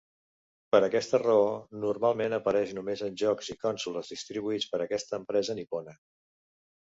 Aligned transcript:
Per 0.75 0.79
aquesta 0.85 1.19
raó, 1.23 1.43
normalment 1.83 2.35
apareix 2.37 2.71
només 2.77 3.03
en 3.07 3.19
jocs 3.23 3.51
i 3.55 3.57
consoles 3.65 4.09
distribuïts 4.13 4.67
per 4.71 4.79
aquesta 4.87 5.19
empresa 5.23 5.57
nipona. 5.63 5.97